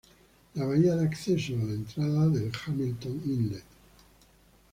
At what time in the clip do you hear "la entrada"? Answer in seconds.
1.57-2.27